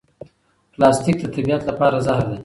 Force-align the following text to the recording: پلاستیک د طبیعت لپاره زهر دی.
پلاستیک 0.73 1.15
د 1.21 1.23
طبیعت 1.35 1.61
لپاره 1.69 1.97
زهر 2.05 2.23
دی. 2.29 2.37